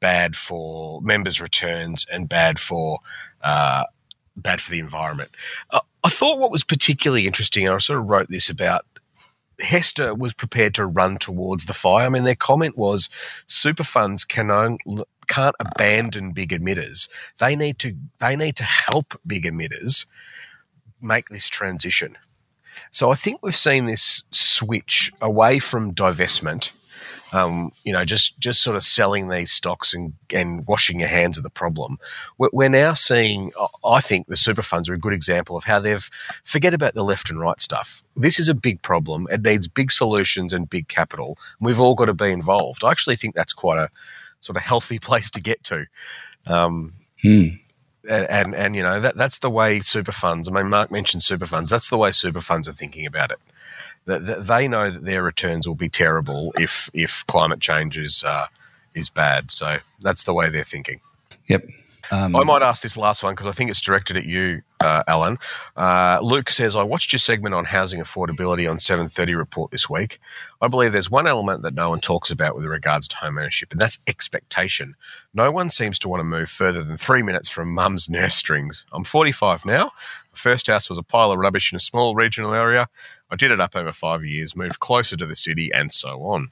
[0.00, 3.00] bad for members' returns and bad for
[3.42, 3.84] uh,
[4.36, 5.30] bad for the environment.
[5.70, 8.84] Uh, I thought what was particularly interesting, and I sort of wrote this about
[9.60, 12.06] HESTA was prepared to run towards the fire.
[12.06, 13.08] I mean, their comment was
[13.46, 14.78] super funds can on,
[15.26, 17.08] can't abandon big emitters.
[17.38, 20.06] They need to they need to help big emitters
[21.00, 22.16] make this transition.
[22.90, 26.72] So I think we've seen this switch away from divestment
[27.32, 31.36] um, you know, just just sort of selling these stocks and, and washing your hands
[31.36, 31.98] of the problem.
[32.38, 33.52] We're, we're now seeing,
[33.84, 36.08] I think the super funds are a good example of how they've
[36.44, 38.02] forget about the left and right stuff.
[38.16, 39.28] This is a big problem.
[39.30, 41.38] It needs big solutions and big capital.
[41.60, 42.82] We've all got to be involved.
[42.84, 43.90] I actually think that's quite a
[44.40, 45.86] sort of healthy place to get to.
[46.46, 47.48] Um, hmm.
[48.08, 50.48] and, and, and you know that that's the way super funds.
[50.48, 51.70] I mean, Mark mentioned super funds.
[51.70, 53.38] That's the way super funds are thinking about it
[54.08, 58.46] that they know that their returns will be terrible if if climate change is uh,
[58.94, 59.50] is bad.
[59.50, 61.00] So that's the way they're thinking.
[61.48, 61.66] Yep.
[62.10, 65.02] Um, I might ask this last one because I think it's directed at you, uh,
[65.06, 65.38] Alan.
[65.76, 70.18] Uh, Luke says, "I watched your segment on housing affordability on 7:30 report this week.
[70.62, 73.72] I believe there's one element that no one talks about with regards to home ownership,
[73.72, 74.96] and that's expectation.
[75.34, 78.86] No one seems to want to move further than three minutes from mum's nurse strings.
[78.90, 79.92] I'm 45 now.
[80.32, 82.88] My first house was a pile of rubbish in a small regional area.
[83.30, 86.48] I did it up over five years, moved closer to the city, and so on.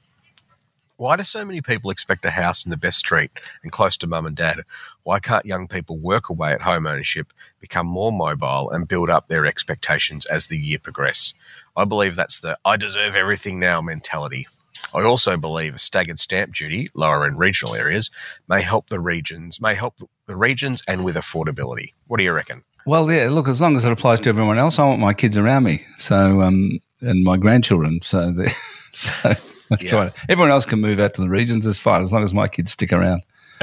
[0.97, 3.29] Why do so many people expect a house in the best street
[3.61, 4.61] and close to mum and dad?
[5.03, 9.27] Why can't young people work away at home ownership, become more mobile, and build up
[9.27, 11.35] their expectations as the year progress?
[11.75, 14.47] I believe that's the I deserve everything now mentality.
[14.93, 18.09] I also believe a staggered stamp duty, lower in regional areas,
[18.47, 21.93] may help the regions, may help the regions and with affordability.
[22.07, 22.63] What do you reckon?
[22.87, 23.27] Well, yeah.
[23.29, 25.81] Look, as long as it applies to everyone else, I want my kids around me.
[25.99, 27.99] So, um, and my grandchildren.
[28.01, 28.33] So,
[28.93, 29.33] so
[29.81, 30.09] yeah.
[30.29, 31.65] Everyone else can move out to the regions.
[31.65, 33.23] It's fine as long as my kids stick around.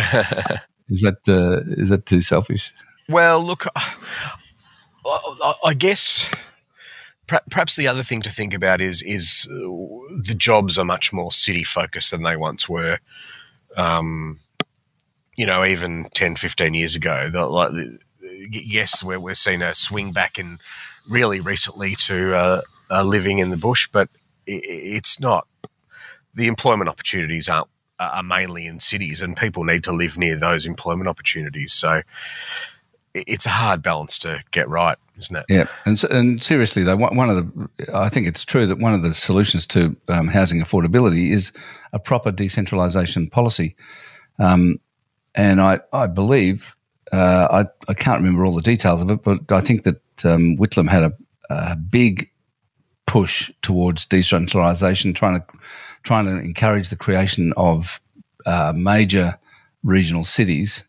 [0.91, 2.71] is that uh, is that too selfish?
[3.09, 3.65] Well, look,
[5.65, 6.31] I guess
[7.27, 9.55] perhaps the other thing to think about is is uh,
[10.23, 12.99] the jobs are much more city focused than they once were.
[13.75, 14.41] Um,
[15.37, 17.73] you know, even 10, 15 years ago, the, like,
[18.51, 20.59] yes, we're, we're seeing a swing back in
[21.09, 24.09] really recently to uh, uh, living in the bush, but
[24.47, 25.47] it, it's not.
[26.35, 27.69] The employment opportunities aren't
[28.01, 31.73] are mainly in cities, and people need to live near those employment opportunities.
[31.73, 32.03] So
[33.15, 35.45] it's a hard balance to get right, isn't it?
[35.49, 39.03] Yeah, and and seriously though, one of the I think it's true that one of
[39.03, 41.53] the solutions to um, housing affordability is
[41.93, 43.77] a proper decentralisation policy,
[44.39, 44.81] um,
[45.35, 46.75] and I I believe
[47.15, 50.57] uh, I, I can't remember all the details of it, but I think that um,
[50.57, 51.13] Whitlam had a,
[51.51, 52.31] a, big
[53.07, 55.47] push towards decentralisation, trying to
[56.03, 58.01] trying to encourage the creation of
[58.47, 59.39] uh, major
[59.85, 60.85] regional cities,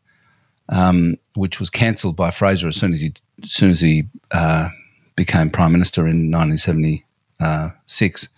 [0.70, 4.70] um, which was cancelled by Fraser as soon as he as soon as he uh,
[5.16, 8.30] became prime minister in 1976.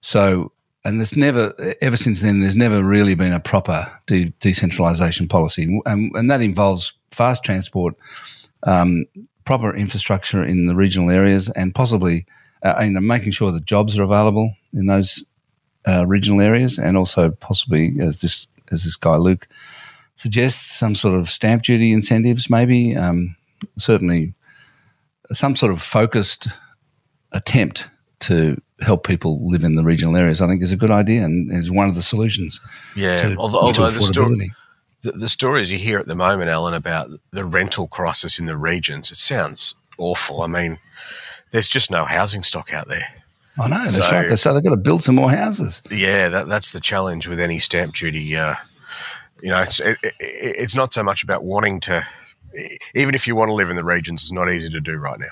[0.00, 0.52] So
[0.84, 5.80] and there's never ever since then there's never really been a proper de- decentralization policy
[5.84, 7.94] and, and, that involves fast transport
[8.64, 9.04] um,
[9.44, 12.26] proper infrastructure in the regional areas and possibly
[12.62, 15.24] uh, you know, making sure that jobs are available in those
[15.86, 19.46] uh, regional areas and also possibly as this as this guy Luke
[20.16, 23.36] suggests some sort of stamp duty incentives maybe um,
[23.78, 24.34] certainly
[25.32, 26.48] some sort of focused
[27.32, 31.24] attempt to help people live in the regional areas, I think is a good idea
[31.24, 32.60] and is one of the solutions.
[32.94, 34.50] Yeah, to, although, although the, story,
[35.02, 38.56] the, the, stories you hear at the moment, Alan, about the rental crisis in the
[38.56, 40.42] regions, it sounds awful.
[40.42, 40.78] I mean,
[41.50, 43.14] there's just no housing stock out there.
[43.58, 44.38] I know, that's so, right.
[44.38, 45.82] So they've got to build some more houses.
[45.90, 48.36] Yeah, that, that's the challenge with any stamp duty.
[48.36, 48.56] Uh,
[49.42, 52.06] you know, it's, it, it, it's not so much about wanting to,
[52.94, 55.18] even if you want to live in the regions, it's not easy to do right
[55.18, 55.30] now.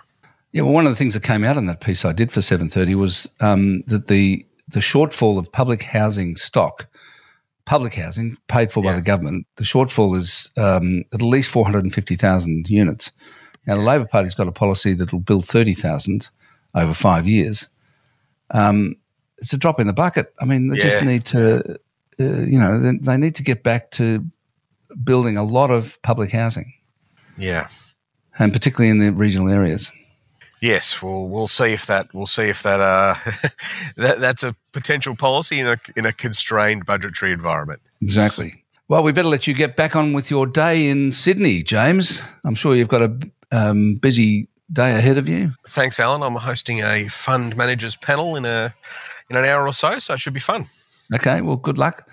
[0.53, 2.41] Yeah, well, one of the things that came out in that piece I did for
[2.41, 6.87] 730 was um, that the the shortfall of public housing stock,
[7.65, 8.91] public housing paid for yeah.
[8.91, 13.13] by the government, the shortfall is um, at least 450,000 units.
[13.67, 16.29] Now, the Labor Party's got a policy that will build 30,000
[16.75, 17.69] over five years.
[18.51, 18.97] Um,
[19.39, 20.33] it's a drop in the bucket.
[20.41, 20.83] I mean, they yeah.
[20.83, 21.79] just need to,
[22.21, 24.25] uh, you know, they, they need to get back to
[25.03, 26.73] building a lot of public housing.
[27.37, 27.69] Yeah.
[28.39, 29.91] And particularly in the regional areas.
[30.65, 33.17] Yes, we'll we'll see if that we'll see if that uh
[33.99, 37.83] that that's a potential policy in a in a constrained budgetary environment.
[38.01, 38.65] Exactly.
[38.89, 42.23] Well, we better let you get back on with your day in Sydney, James.
[42.47, 43.19] I'm sure you've got a
[43.53, 45.53] um, busy day ahead of you.
[45.69, 46.23] Thanks, Alan.
[46.23, 48.75] I'm hosting a fund managers panel in a
[49.29, 50.65] in an hour or so, so it should be fun.
[51.15, 51.43] Okay.
[51.43, 52.09] Well, good luck.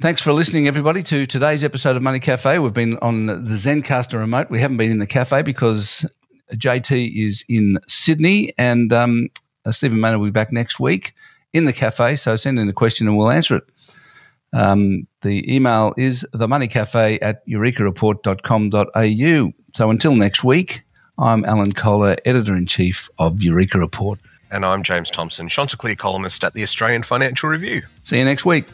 [0.00, 2.60] Thanks for listening, everybody, to today's episode of Money Cafe.
[2.60, 4.48] We've been on the Zencastr remote.
[4.48, 6.08] We haven't been in the cafe because
[6.52, 9.28] JT is in Sydney, and um,
[9.64, 11.14] uh, Stephen Maynard will be back next week
[11.52, 12.16] in the cafe.
[12.16, 13.64] So send in a question and we'll answer it.
[14.54, 19.52] Um, the email is themoneycafe at eurekareport.com.au.
[19.74, 20.82] So until next week,
[21.18, 24.18] I'm Alan Kohler, editor in chief of Eureka Report.
[24.50, 27.82] And I'm James Thomson, Chanticleer columnist at the Australian Financial Review.
[28.04, 28.66] See you next week.